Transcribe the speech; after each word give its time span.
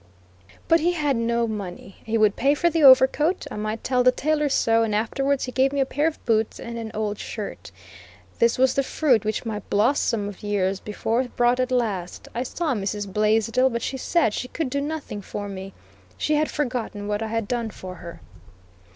But 0.67 0.79
he 0.79 0.93
had 0.93 1.15
no 1.15 1.47
money. 1.47 1.97
He 2.03 2.17
would 2.17 2.35
pay 2.35 2.55
for 2.55 2.71
the 2.71 2.81
overcoat; 2.83 3.45
I 3.51 3.55
might 3.55 3.83
tell 3.83 4.01
the 4.03 4.11
tailor 4.11 4.49
so; 4.49 4.81
and 4.81 4.95
afterwards 4.95 5.43
he 5.45 5.51
gave 5.51 5.71
me 5.71 5.79
a 5.79 5.85
pair 5.85 6.07
of 6.07 6.25
boots 6.25 6.59
and 6.59 6.75
an 6.79 6.89
old 6.95 7.19
shirt. 7.19 7.71
This 8.39 8.57
was 8.57 8.73
the 8.73 8.81
fruit 8.81 9.23
which 9.23 9.45
my 9.45 9.59
"blossom" 9.69 10.27
of 10.27 10.41
years 10.41 10.79
before 10.79 11.25
brought 11.25 11.59
at 11.59 11.69
last. 11.71 12.27
I 12.33 12.41
saw 12.41 12.73
Mrs. 12.73 13.13
Blaisdell, 13.13 13.69
but 13.69 13.83
she 13.83 13.95
said 13.97 14.33
she 14.33 14.47
could 14.47 14.71
do 14.71 14.81
nothing 14.81 15.21
for 15.21 15.47
me. 15.47 15.71
She 16.17 16.33
had 16.33 16.49
forgotten 16.49 17.07
what 17.07 17.21
I 17.21 17.27
had 17.27 17.47
done 17.47 17.69
for 17.69 17.93
her. 17.97 18.21